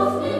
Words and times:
Dios 0.00 0.39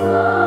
Oh. 0.00 0.37